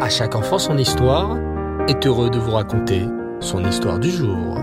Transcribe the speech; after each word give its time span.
À 0.00 0.08
chaque 0.08 0.34
enfant 0.34 0.58
son 0.58 0.76
histoire 0.76 1.38
est 1.88 2.04
heureux 2.04 2.28
de 2.28 2.38
vous 2.38 2.50
raconter 2.50 3.06
son 3.40 3.64
histoire 3.64 4.00
du 4.00 4.10
jour. 4.10 4.58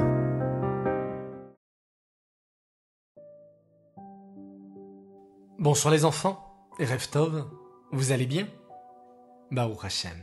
Bonsoir 5.58 5.94
les 5.94 6.04
enfants, 6.04 6.68
Reftov, 6.80 7.50
vous 7.94 8.12
allez 8.12 8.26
bien? 8.26 8.46
Baruch 9.52 9.86
Hashem. 9.86 10.18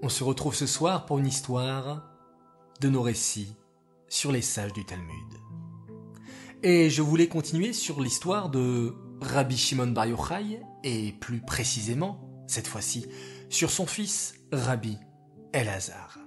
On 0.00 0.08
se 0.08 0.22
retrouve 0.22 0.54
ce 0.54 0.66
soir 0.66 1.04
pour 1.04 1.18
une 1.18 1.26
histoire 1.26 2.04
de 2.80 2.88
nos 2.88 3.02
récits 3.02 3.56
sur 4.08 4.30
les 4.30 4.42
sages 4.42 4.72
du 4.72 4.84
Talmud. 4.84 5.10
Et 6.62 6.88
je 6.88 7.02
voulais 7.02 7.26
continuer 7.26 7.72
sur 7.72 8.00
l'histoire 8.00 8.48
de 8.48 8.94
Rabbi 9.20 9.56
Shimon 9.56 9.88
Bar 9.88 10.06
Yochai, 10.06 10.60
et 10.84 11.12
plus 11.20 11.40
précisément, 11.40 12.20
cette 12.46 12.68
fois-ci, 12.68 13.06
sur 13.52 13.70
son 13.70 13.86
fils 13.86 14.34
Rabbi 14.50 14.98
Elazar. 15.52 16.18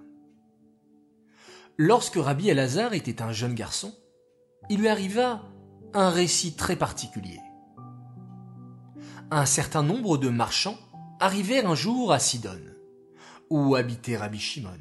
Lorsque 1.77 2.16
Rabbi 2.16 2.50
Elazar 2.50 2.94
était 2.94 3.22
un 3.22 3.31
jeune 3.31 3.55
garçon, 3.55 3.94
il 4.70 4.80
lui 4.80 4.88
arriva 4.88 5.41
un 5.94 6.09
récit 6.09 6.55
très 6.55 6.76
particulier. 6.76 7.40
Un 9.31 9.45
certain 9.45 9.81
nombre 9.81 10.17
de 10.17 10.30
marchands 10.30 10.77
arrivèrent 11.20 11.70
un 11.70 11.76
jour 11.76 12.12
à 12.12 12.20
Sidon, 12.20 12.62
où 13.50 13.76
habitait 13.76 14.17
Rabbi 14.17 14.39
Shimon. 14.39 14.80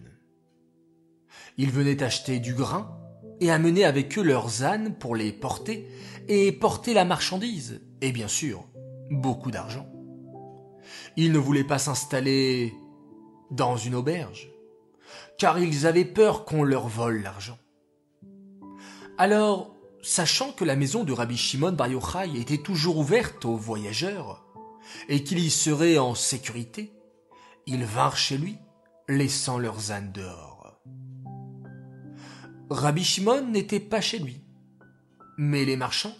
Ils 1.57 1.71
venaient 1.71 2.03
acheter 2.03 2.41
du 2.41 2.53
grain 2.53 3.01
et 3.41 3.51
amener 3.51 3.85
avec 3.85 4.19
eux 4.19 4.23
leurs 4.23 4.65
ânes 4.65 4.95
pour 4.99 5.17
les 5.17 5.33
porter 5.33 5.89
et 6.29 6.53
porter 6.53 6.93
la 6.93 7.07
marchandise, 7.07 7.81
et 8.03 8.13
bien 8.13 8.29
sûr, 8.29 8.69
beaucoup 9.11 9.51
d'argent. 9.51 9.94
Ils 11.17 11.33
ne 11.33 11.39
voulaient 11.39 11.65
pas 11.65 11.79
s'installer 11.79 12.75
dans 13.51 13.77
une 13.77 13.95
auberge, 13.95 14.51
car 15.39 15.59
ils 15.59 15.87
avaient 15.87 16.05
peur 16.05 16.45
qu'on 16.45 16.63
leur 16.63 16.89
vole 16.89 17.23
l'argent. 17.23 17.59
Alors, 19.19 19.75
sachant 20.03 20.53
que 20.53 20.65
la 20.65 20.77
maison 20.77 21.05
de 21.05 21.13
Rabbi 21.13 21.37
Shimon 21.37 21.73
Bar 21.73 21.89
Yochai 21.89 22.37
était 22.37 22.59
toujours 22.59 22.99
ouverte 22.99 23.45
aux 23.45 23.57
voyageurs, 23.57 24.45
et 25.09 25.25
qu'il 25.25 25.39
y 25.39 25.51
serait 25.51 25.99
en 25.99 26.15
sécurité, 26.15 26.93
ils 27.67 27.85
vinrent 27.85 28.17
chez 28.17 28.37
lui, 28.37 28.59
laissant 29.09 29.59
leurs 29.59 29.93
ânes 29.93 30.13
dehors. 30.13 30.81
Rabbi 32.71 33.05
Shimon 33.05 33.49
n'était 33.49 33.81
pas 33.81 34.01
chez 34.01 34.19
lui, 34.19 34.41
mais 35.37 35.65
les 35.65 35.77
marchands 35.77 36.17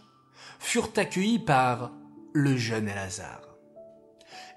furent 0.59 0.93
accueillis 0.97 1.39
par 1.39 1.93
le 2.33 2.57
jeune 2.57 2.89
Elazar. 2.89 3.54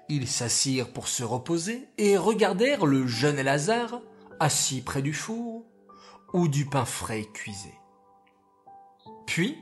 Ils 0.08 0.28
s'assirent 0.28 0.92
pour 0.92 1.08
se 1.08 1.22
reposer 1.22 1.88
et 1.98 2.16
regardèrent 2.16 2.86
le 2.86 3.06
jeune 3.06 3.38
Elazar 3.38 4.00
assis 4.40 4.80
près 4.80 5.02
du 5.02 5.12
four 5.12 5.64
où 6.32 6.48
du 6.48 6.66
pain 6.66 6.84
frais 6.84 7.26
cuisait. 7.32 7.78
Puis, 9.26 9.58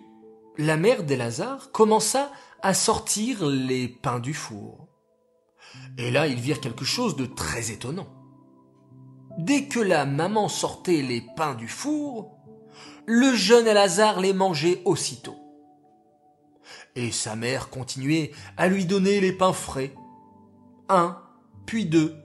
la 0.58 0.76
mère 0.76 1.02
d'Elazar 1.02 1.70
commença 1.72 2.30
à 2.62 2.74
sortir 2.74 3.46
les 3.46 3.88
pains 3.88 4.20
du 4.20 4.34
four. 4.34 4.88
Et 5.98 6.10
là, 6.10 6.26
ils 6.26 6.40
virent 6.40 6.60
quelque 6.60 6.84
chose 6.84 7.16
de 7.16 7.26
très 7.26 7.70
étonnant. 7.70 8.08
Dès 9.38 9.66
que 9.66 9.80
la 9.80 10.06
maman 10.06 10.48
sortait 10.48 11.02
les 11.02 11.22
pains 11.36 11.54
du 11.54 11.68
four, 11.68 12.36
le 13.06 13.34
jeune 13.34 13.66
Elazar 13.66 14.20
les 14.20 14.32
mangeait 14.32 14.82
aussitôt. 14.84 15.36
Et 16.94 17.12
sa 17.12 17.36
mère 17.36 17.68
continuait 17.68 18.32
à 18.56 18.68
lui 18.68 18.86
donner 18.86 19.20
les 19.20 19.32
pains 19.32 19.52
frais. 19.52 19.92
Un, 20.88 21.18
puis 21.66 21.86
deux, 21.86 22.16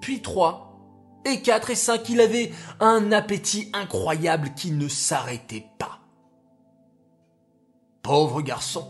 puis 0.00 0.22
trois, 0.22 0.78
et 1.24 1.42
quatre 1.42 1.70
et 1.70 1.74
cinq. 1.74 2.08
Il 2.08 2.20
avait 2.20 2.52
un 2.80 3.12
appétit 3.12 3.70
incroyable 3.72 4.52
qui 4.54 4.72
ne 4.72 4.88
s'arrêtait 4.88 5.66
pas. 5.78 6.00
Pauvre 8.02 8.42
garçon, 8.42 8.86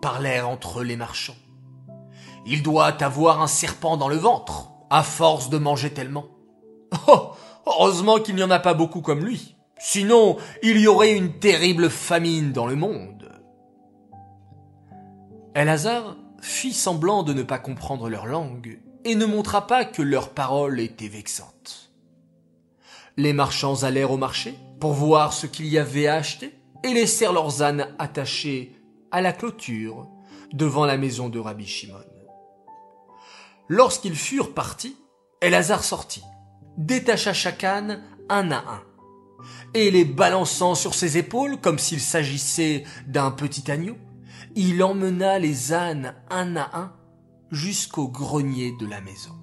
parlèrent 0.00 0.48
entre 0.48 0.82
les 0.82 0.96
marchands. 0.96 1.36
Il 2.46 2.62
doit 2.62 3.02
avoir 3.02 3.42
un 3.42 3.46
serpent 3.46 3.96
dans 3.96 4.08
le 4.08 4.16
ventre, 4.16 4.70
à 4.90 5.02
force 5.02 5.50
de 5.50 5.58
manger 5.58 5.92
tellement. 5.92 6.26
Oh, 7.06 7.32
heureusement 7.66 8.18
qu'il 8.18 8.34
n'y 8.34 8.42
en 8.42 8.50
a 8.50 8.58
pas 8.58 8.74
beaucoup 8.74 9.02
comme 9.02 9.24
lui. 9.24 9.56
Sinon, 9.78 10.38
il 10.62 10.80
y 10.80 10.88
aurait 10.88 11.14
une 11.14 11.38
terrible 11.38 11.90
famine 11.90 12.52
dans 12.52 12.66
le 12.66 12.74
monde. 12.74 13.40
Elazar 15.54 16.16
fit 16.40 16.72
semblant 16.72 17.22
de 17.22 17.32
ne 17.32 17.42
pas 17.42 17.58
comprendre 17.58 18.08
leur 18.08 18.26
langue 18.26 18.80
et 19.04 19.14
ne 19.14 19.26
montra 19.26 19.66
pas 19.66 19.84
que 19.84 20.02
leurs 20.02 20.30
paroles 20.30 20.80
étaient 20.80 21.08
vexantes. 21.08 21.92
Les 23.16 23.32
marchands 23.32 23.82
allèrent 23.82 24.12
au 24.12 24.16
marché 24.16 24.54
pour 24.80 24.92
voir 24.92 25.32
ce 25.32 25.46
qu'il 25.46 25.66
y 25.66 25.78
avait 25.78 26.06
à 26.06 26.14
acheter 26.14 26.54
et 26.84 26.94
laissèrent 26.94 27.32
leurs 27.32 27.62
ânes 27.62 27.88
attachés 27.98 28.76
à 29.10 29.20
la 29.20 29.32
clôture 29.32 30.08
devant 30.52 30.86
la 30.86 30.96
maison 30.96 31.28
de 31.28 31.38
Rabbi 31.38 31.66
Shimon. 31.66 32.04
Lorsqu'ils 33.68 34.14
furent 34.14 34.54
partis, 34.54 34.96
Elazar 35.40 35.84
sortit, 35.84 36.22
détacha 36.76 37.32
chaque 37.32 37.64
âne 37.64 38.02
un 38.28 38.50
à 38.50 38.58
un, 38.58 38.82
et 39.74 39.90
les 39.90 40.04
balançant 40.04 40.74
sur 40.74 40.94
ses 40.94 41.18
épaules 41.18 41.60
comme 41.60 41.78
s'il 41.78 42.00
s'agissait 42.00 42.84
d'un 43.06 43.30
petit 43.30 43.70
agneau, 43.70 43.96
il 44.60 44.82
emmena 44.82 45.38
les 45.38 45.72
ânes 45.72 46.16
un 46.30 46.56
à 46.56 46.76
un 46.76 46.92
jusqu'au 47.52 48.08
grenier 48.08 48.74
de 48.80 48.86
la 48.86 49.00
maison. 49.00 49.36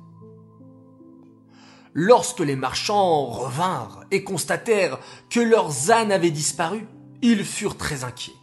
Lorsque 1.94 2.42
les 2.42 2.58
marchands 2.58 3.28
revinrent 3.28 4.04
et 4.12 4.26
constatèrent 4.26 5.00
que 5.30 5.40
leurs 5.40 5.90
ânes 5.90 6.12
avaient 6.12 6.32
disparu, 6.32 6.86
ils 7.22 7.46
furent 7.46 7.78
très 7.78 8.04
inquiets. 8.04 8.36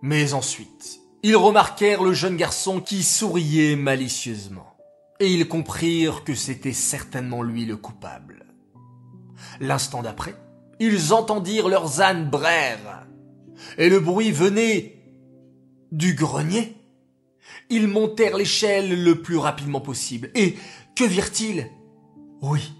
Mais 0.00 0.32
ensuite, 0.32 1.00
ils 1.22 1.36
remarquèrent 1.36 2.02
le 2.02 2.14
jeune 2.14 2.38
garçon 2.38 2.80
qui 2.80 3.02
souriait 3.02 3.76
malicieusement, 3.76 4.78
et 5.20 5.30
ils 5.30 5.46
comprirent 5.46 6.24
que 6.24 6.34
c'était 6.34 6.72
certainement 6.72 7.42
lui 7.42 7.66
le 7.66 7.76
coupable. 7.76 8.46
L'instant 9.60 10.00
d'après, 10.00 10.34
ils 10.80 11.12
entendirent 11.12 11.68
leurs 11.68 12.00
ânes 12.00 12.30
braire, 12.30 13.06
et 13.76 13.90
le 13.90 14.00
bruit 14.00 14.32
venait 14.32 15.01
du 15.92 16.14
grenier. 16.14 16.76
Ils 17.70 17.86
montèrent 17.86 18.36
l'échelle 18.36 19.04
le 19.04 19.22
plus 19.22 19.36
rapidement 19.36 19.80
possible. 19.80 20.30
Et 20.34 20.56
que 20.96 21.04
virent-ils? 21.04 21.70
Oui, 22.40 22.72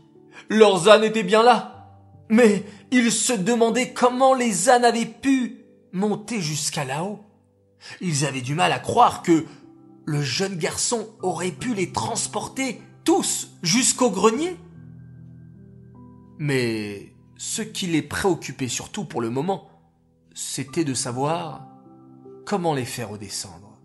leurs 0.49 0.89
ânes 0.89 1.05
étaient 1.05 1.23
bien 1.23 1.43
là. 1.43 2.01
Mais 2.29 2.65
ils 2.91 3.13
se 3.13 3.33
demandaient 3.33 3.93
comment 3.93 4.35
les 4.35 4.69
ânes 4.69 4.85
avaient 4.85 5.07
pu 5.07 5.65
monter 5.93 6.41
jusqu'à 6.41 6.85
là-haut. 6.85 7.21
Ils 8.01 8.25
avaient 8.25 8.41
du 8.41 8.55
mal 8.55 8.73
à 8.73 8.79
croire 8.79 9.23
que 9.23 9.45
le 10.05 10.23
jeune 10.23 10.57
garçon 10.57 11.09
aurait 11.21 11.53
pu 11.53 11.75
les 11.75 11.93
transporter 11.93 12.81
tous 13.05 13.51
jusqu'au 13.63 14.11
grenier. 14.11 14.57
Mais 16.39 17.13
ce 17.37 17.63
qui 17.63 17.87
les 17.87 18.03
préoccupait 18.03 18.69
surtout 18.69 19.05
pour 19.05 19.21
le 19.21 19.31
moment, 19.31 19.69
c'était 20.35 20.85
de 20.85 20.95
savoir 20.95 21.72
comment 22.47 22.75
les 22.75 22.85
faire 22.85 23.11
redescendre? 23.11 23.81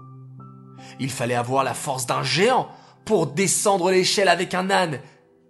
Il 1.00 1.10
fallait 1.10 1.36
avoir 1.36 1.64
la 1.64 1.74
force 1.74 2.06
d'un 2.06 2.24
géant 2.24 2.70
pour 3.06 3.28
descendre 3.28 3.92
l'échelle 3.92 4.28
avec 4.28 4.54
un 4.54 4.70
âne, 4.70 5.00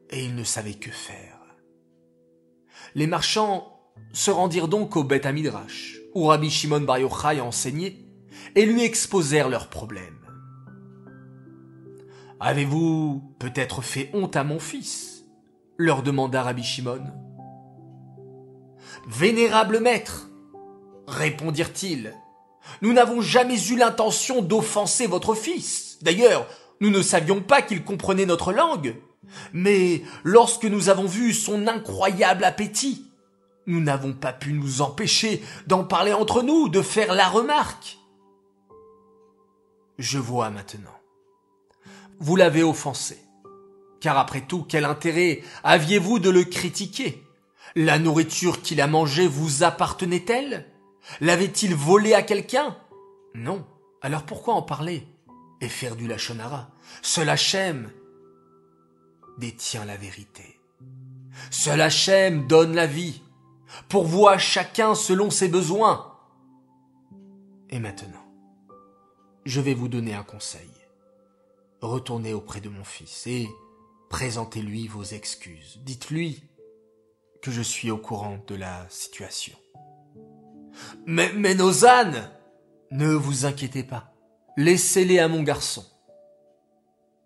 et 0.10 0.24
ils 0.24 0.36
ne 0.36 0.44
savaient 0.44 0.74
que 0.74 0.92
faire. 0.92 1.40
Les 2.96 3.08
marchands 3.08 3.74
se 4.14 4.32
rendirent 4.32 4.68
donc 4.68 4.96
au 4.96 5.04
Beth 5.04 5.26
Amidrash, 5.26 6.00
où 6.14 6.26
Rabbi 6.26 6.50
Shimon 6.50 6.82
Bar 6.82 7.00
Yochai 7.00 7.42
enseignait, 7.42 7.98
et 8.56 8.66
lui 8.66 8.84
exposèrent 8.84 9.50
leurs 9.50 9.70
problèmes. 9.70 10.14
Avez-vous 12.40 13.36
peut-être 13.40 13.82
fait 13.82 14.10
honte 14.14 14.36
à 14.36 14.44
mon 14.44 14.60
fils? 14.60 15.18
leur 15.78 16.02
demanda 16.02 16.42
Rabbi 16.42 16.64
Shimon. 16.64 17.04
Vénérable 19.08 19.80
maître, 19.80 20.30
répondirent-ils, 21.08 22.14
nous 22.82 22.94
n'avons 22.94 23.22
jamais 23.22 23.62
eu 23.70 23.76
l'intention 23.76 24.42
d'offenser 24.42 25.08
votre 25.08 25.36
fils. 25.36 25.98
D'ailleurs, 26.02 26.48
nous 26.80 26.90
ne 26.90 27.02
savions 27.02 27.42
pas 27.42 27.62
qu'il 27.62 27.84
comprenait 27.84 28.26
notre 28.26 28.54
langue. 28.54 28.96
Mais 29.54 30.04
lorsque 30.24 30.66
nous 30.66 30.90
avons 30.90 31.06
vu 31.06 31.34
son 31.34 31.68
incroyable 31.68 32.44
appétit, 32.44 33.06
nous 33.66 33.82
n'avons 33.82 34.14
pas 34.14 34.32
pu 34.32 34.54
nous 34.54 34.82
empêcher 34.82 35.44
d'en 35.68 35.84
parler 35.84 36.14
entre 36.14 36.42
nous, 36.42 36.70
de 36.70 36.82
faire 36.82 37.14
la 37.14 37.28
remarque. 37.28 37.98
Je 39.98 40.20
vois 40.20 40.50
maintenant. 40.50 40.98
Vous 42.20 42.36
l'avez 42.36 42.64
offensé. 42.64 43.18
Car 44.00 44.18
après 44.18 44.42
tout, 44.42 44.66
quel 44.68 44.86
intérêt 44.86 45.42
aviez-vous 45.64 46.20
de 46.20 46.30
le 46.30 46.44
critiquer? 46.44 47.24
La 47.76 48.00
nourriture 48.00 48.62
qu'il 48.62 48.80
a 48.80 48.88
mangée 48.88 49.28
vous 49.28 49.64
appartenait-elle? 49.64 50.66
L'avait-il 51.22 51.74
volé 51.76 52.14
à 52.14 52.22
quelqu'un? 52.22 52.78
Non. 53.34 53.66
Alors 54.02 54.24
pourquoi 54.24 54.54
en 54.54 54.62
parler? 54.62 55.08
Et 55.62 55.70
faire 55.70 55.96
du 55.96 56.08
lachonara 56.08 56.70
Seul 57.02 57.30
Hachem 57.30 57.92
détient 59.38 59.86
la 59.86 59.98
vérité. 59.98 60.60
Seul 61.52 61.82
Hachem 61.82 62.48
donne 62.48 62.76
la 62.76 62.88
vie, 62.88 63.22
pourvoit 63.90 64.38
chacun 64.38 64.96
selon 64.96 65.30
ses 65.30 65.48
besoins. 65.48 66.18
Et 67.70 67.80
maintenant, 67.80 68.26
je 69.46 69.62
vais 69.62 69.74
vous 69.74 69.88
donner 69.88 70.14
un 70.14 70.24
conseil. 70.24 70.70
Retournez 71.82 72.34
auprès 72.34 72.62
de 72.62 72.70
mon 72.70 72.84
fils 72.84 73.28
et 73.28 73.48
présentez-lui 74.10 74.88
vos 74.88 75.04
excuses. 75.04 75.80
Dites-lui 75.84 76.44
que 77.42 77.52
je 77.52 77.62
suis 77.62 77.92
au 77.92 77.98
courant 77.98 78.40
de 78.48 78.56
la 78.56 78.88
situation. 78.90 79.58
Mais, 81.06 81.32
mais 81.34 81.56
nos 81.56 81.86
ânes 81.86 82.30
Ne 82.92 83.14
vous 83.14 83.46
inquiétez 83.46 83.84
pas. 83.84 84.14
Laissez-les 84.58 85.20
à 85.20 85.28
mon 85.28 85.44
garçon, 85.44 85.86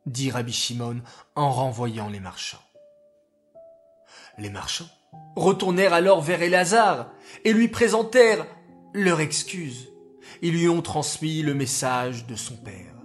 dit 0.05 0.31
Rabbi 0.31 0.51
Shimon 0.51 1.01
en 1.35 1.51
renvoyant 1.51 2.09
les 2.09 2.19
marchands. 2.19 2.61
Les 4.37 4.49
marchands 4.49 4.89
retournèrent 5.35 5.93
alors 5.93 6.21
vers 6.21 6.41
Elazar 6.41 7.11
et 7.45 7.53
lui 7.53 7.67
présentèrent 7.67 8.45
leur 8.93 9.21
excuse. 9.21 9.89
Ils 10.41 10.53
lui 10.53 10.67
ont 10.67 10.81
transmis 10.81 11.41
le 11.41 11.53
message 11.53 12.25
de 12.25 12.35
son 12.35 12.55
père. 12.55 12.95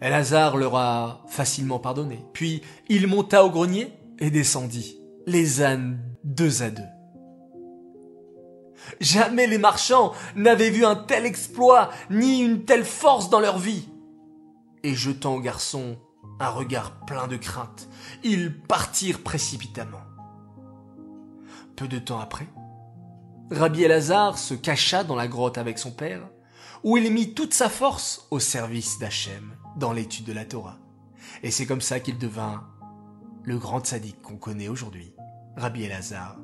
Elazar 0.00 0.56
leur 0.56 0.76
a 0.76 1.24
facilement 1.28 1.78
pardonné. 1.78 2.20
Puis 2.32 2.62
il 2.88 3.06
monta 3.06 3.44
au 3.44 3.50
grenier 3.50 3.92
et 4.18 4.30
descendit, 4.30 4.98
les 5.26 5.62
ânes 5.62 5.98
deux 6.24 6.62
à 6.62 6.70
deux. 6.70 6.95
Jamais 9.00 9.46
les 9.46 9.58
marchands 9.58 10.12
n'avaient 10.34 10.70
vu 10.70 10.84
un 10.84 10.96
tel 10.96 11.26
exploit, 11.26 11.90
ni 12.10 12.40
une 12.40 12.64
telle 12.64 12.84
force 12.84 13.30
dans 13.30 13.40
leur 13.40 13.58
vie. 13.58 13.88
Et 14.82 14.94
jetant 14.94 15.34
au 15.34 15.40
garçon 15.40 15.98
un 16.38 16.50
regard 16.50 17.04
plein 17.06 17.28
de 17.28 17.36
crainte, 17.36 17.88
ils 18.22 18.54
partirent 18.54 19.22
précipitamment. 19.22 20.02
Peu 21.76 21.88
de 21.88 21.98
temps 21.98 22.20
après, 22.20 22.48
Rabbi 23.50 23.84
Elazar 23.84 24.38
se 24.38 24.54
cacha 24.54 25.04
dans 25.04 25.16
la 25.16 25.28
grotte 25.28 25.58
avec 25.58 25.78
son 25.78 25.92
père, 25.92 26.28
où 26.84 26.96
il 26.96 27.12
mit 27.12 27.34
toute 27.34 27.54
sa 27.54 27.68
force 27.68 28.26
au 28.30 28.38
service 28.38 28.98
d'Hachem 28.98 29.56
dans 29.76 29.92
l'étude 29.92 30.26
de 30.26 30.32
la 30.32 30.44
Torah. 30.44 30.78
Et 31.42 31.50
c'est 31.50 31.66
comme 31.66 31.80
ça 31.80 32.00
qu'il 32.00 32.18
devint 32.18 32.64
le 33.44 33.58
grand 33.58 33.84
sadique 33.84 34.20
qu'on 34.22 34.36
connaît 34.36 34.68
aujourd'hui, 34.68 35.14
Rabbi 35.56 35.84
Elazar 35.84 36.36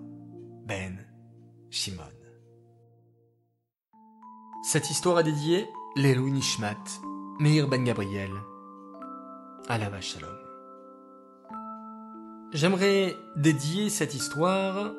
ben 0.64 1.04
Shimon. 1.70 2.21
Cette 4.64 4.90
histoire 4.90 5.18
est 5.18 5.24
dédiée 5.24 5.68
l'Elou 5.96 6.30
Nishmat, 6.30 6.76
Meir 7.40 7.66
ben 7.66 7.82
Gabriel, 7.82 8.30
Alava 9.68 10.00
Shalom. 10.00 10.36
J'aimerais 12.52 13.16
dédier 13.34 13.90
cette 13.90 14.14
histoire 14.14 14.92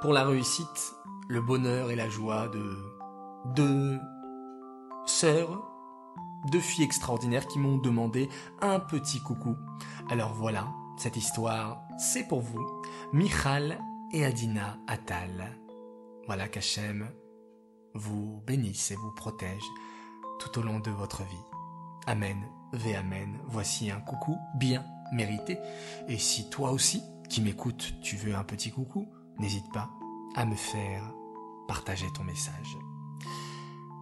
pour 0.00 0.12
la 0.12 0.24
réussite, 0.24 0.94
le 1.28 1.40
bonheur 1.40 1.92
et 1.92 1.96
la 1.96 2.08
joie 2.08 2.48
de 2.48 2.76
deux 3.54 4.00
sœurs, 5.06 5.62
deux 6.50 6.58
filles 6.58 6.84
extraordinaires 6.84 7.46
qui 7.46 7.60
m'ont 7.60 7.78
demandé 7.78 8.28
un 8.60 8.80
petit 8.80 9.22
coucou. 9.22 9.56
Alors 10.10 10.34
voilà, 10.34 10.66
cette 10.96 11.16
histoire, 11.16 11.82
c'est 11.98 12.26
pour 12.26 12.40
vous, 12.40 12.66
Michal 13.12 13.78
et 14.10 14.24
Adina 14.24 14.76
Atal. 14.88 15.56
Voilà 16.26 16.48
qu'Hachem 16.48 17.08
vous 17.94 18.42
bénisse 18.46 18.90
et 18.90 18.96
vous 18.96 19.12
protège 19.12 19.64
tout 20.38 20.58
au 20.58 20.62
long 20.62 20.80
de 20.80 20.90
votre 20.90 21.22
vie. 21.22 21.44
Amen, 22.06 22.38
ve 22.72 22.94
Amen. 22.94 23.38
Voici 23.48 23.90
un 23.90 24.00
coucou 24.00 24.36
bien 24.56 24.84
mérité. 25.12 25.58
Et 26.08 26.18
si 26.18 26.48
toi 26.50 26.70
aussi, 26.70 27.02
qui 27.28 27.40
m'écoutes, 27.42 27.94
tu 28.02 28.16
veux 28.16 28.34
un 28.34 28.44
petit 28.44 28.70
coucou, 28.70 29.06
n'hésite 29.38 29.70
pas 29.72 29.90
à 30.34 30.44
me 30.44 30.54
faire 30.54 31.02
partager 31.66 32.06
ton 32.14 32.24
message. 32.24 32.78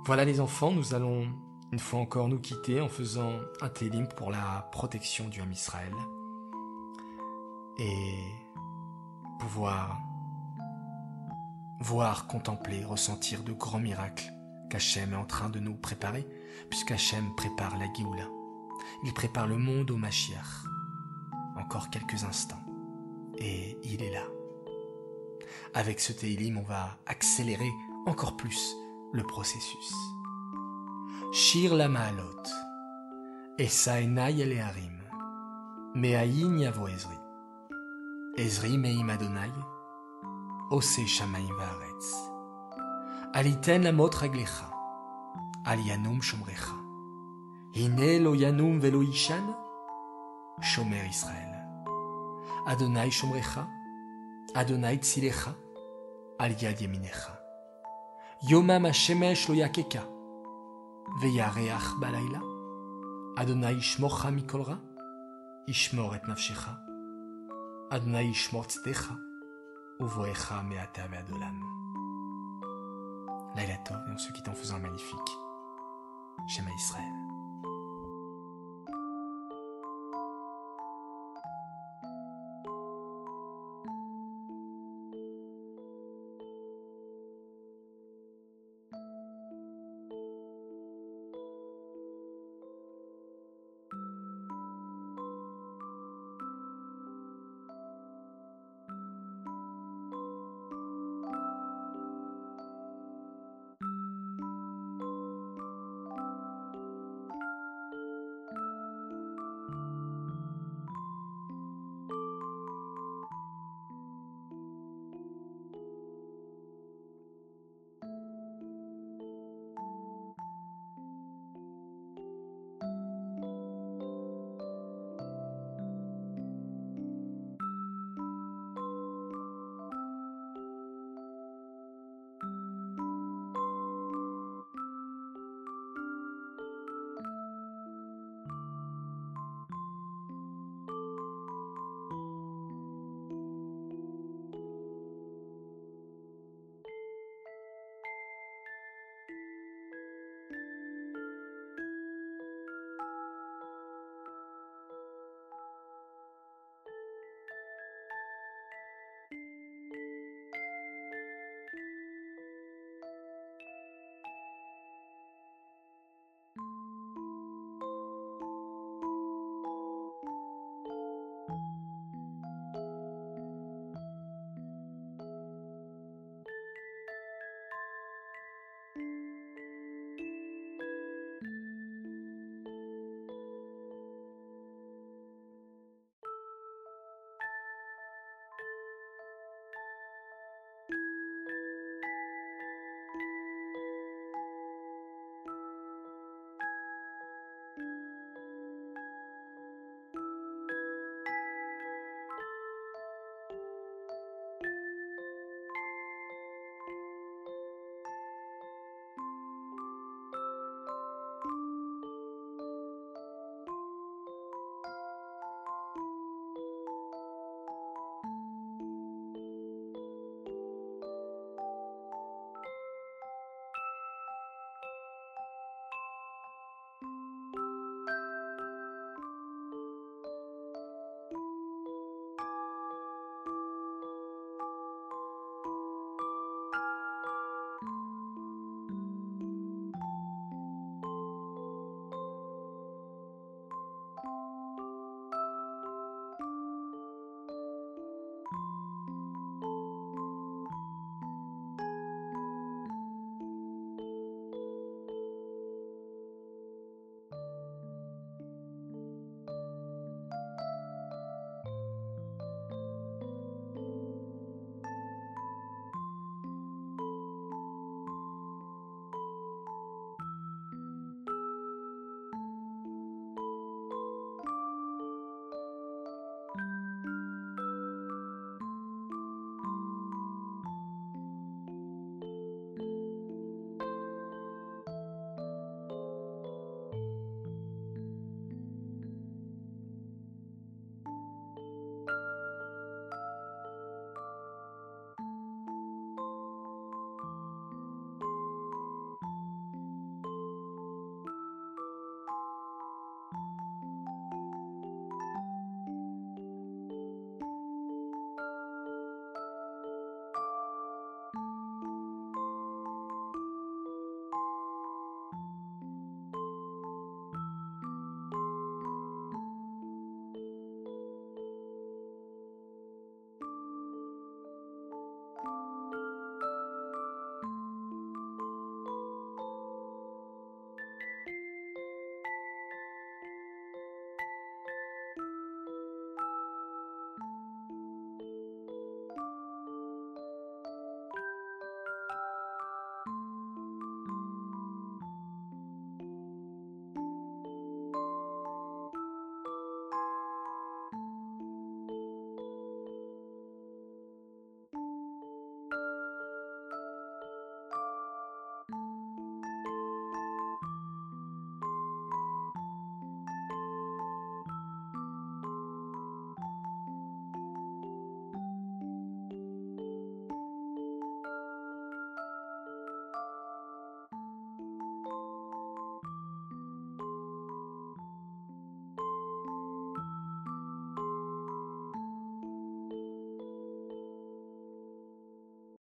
Voilà 0.04 0.24
les 0.24 0.40
enfants, 0.40 0.70
nous 0.70 0.94
allons 0.94 1.26
une 1.72 1.78
fois 1.80 1.98
encore 1.98 2.28
nous 2.28 2.38
quitter 2.38 2.80
en 2.80 2.88
faisant 2.88 3.32
un 3.60 3.68
télim 3.68 4.06
pour 4.06 4.30
la 4.30 4.68
protection 4.70 5.28
du 5.28 5.40
Ham 5.40 5.50
Israël 5.50 5.92
et 7.78 8.14
pouvoir 9.40 9.98
voir, 11.80 12.26
contempler, 12.26 12.84
ressentir 12.84 13.42
de 13.42 13.52
grands 13.52 13.78
miracles 13.78 14.32
qu'Hachem 14.70 15.12
est 15.12 15.16
en 15.16 15.24
train 15.24 15.48
de 15.48 15.60
nous 15.60 15.74
préparer, 15.74 16.26
puisqu'Hachem 16.70 17.34
prépare 17.36 17.76
la 17.78 17.86
Géoula. 17.92 18.26
Il 19.04 19.12
prépare 19.12 19.46
le 19.46 19.56
monde 19.56 19.90
au 19.90 19.96
Mashiach. 19.96 20.64
Encore 21.56 21.90
quelques 21.90 22.24
instants. 22.24 22.62
Et 23.38 23.76
il 23.84 24.02
est 24.02 24.12
là. 24.12 24.24
Avec 25.74 26.00
ce 26.00 26.12
Teilim, 26.12 26.58
on 26.58 26.62
va 26.62 26.98
accélérer 27.06 27.70
encore 28.06 28.36
plus 28.36 28.74
le 29.12 29.22
processus. 29.22 29.94
Shir 31.32 31.74
la 31.74 31.88
Maalot. 31.88 32.42
Esaenai 33.58 34.40
Eleharim. 34.40 35.02
Meaïn 35.94 36.58
Yavo 36.58 36.88
Ezri. 36.88 37.16
Ezri 38.36 38.78
Meim 38.78 39.08
Adonai. 39.10 39.50
Ose 40.68 41.06
Shamaim 41.06 41.54
Vaaretz. 41.56 42.12
Aliten 43.34 43.84
Lamot 43.84 44.14
Raglecha. 44.14 44.66
Alianum 45.64 46.20
Shomrecha. 46.20 46.74
Hine 47.72 48.18
lo 48.18 48.34
Yanum 48.34 48.80
velo 48.80 49.00
Ishan. 49.00 49.54
Shomer 50.60 51.06
Israël. 51.08 51.54
Adonai 52.66 53.10
Shomrecha. 53.10 53.68
Adonai 54.56 54.98
Tzilecha. 54.98 55.54
Al 56.40 56.50
Yad 56.50 56.80
Yeminecha. 56.80 57.38
Yomam 58.50 58.86
Hashemesh 58.86 59.48
lo 59.48 59.54
Yakeka. 59.54 60.02
Veyareach 61.22 61.94
Balayla. 62.00 62.42
Adonai 63.38 63.76
Ishmocha 63.76 64.32
Mikolra. 64.32 64.80
Ishmor 65.68 66.16
et 66.16 66.26
Nafshecha. 66.26 66.76
Adonai 67.92 68.32
Ishmor 68.32 68.66
Tzdecha. 68.66 69.16
Uvoecha 69.98 70.62
Meata 70.62 71.06
Veadolam. 71.08 71.64
Laila 73.54 73.72
et 73.72 73.92
on 74.12 74.18
se 74.18 74.30
quitte 74.32 74.48
en 74.48 74.54
faisant 74.54 74.76
un 74.76 74.80
magnifique 74.80 75.38
Shema 76.48 76.70
Israël. 76.70 77.25